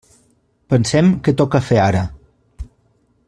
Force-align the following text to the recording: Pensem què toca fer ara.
Pensem 0.73 1.11
què 1.27 1.35
toca 1.43 1.63
fer 1.67 1.79
ara. 1.89 2.03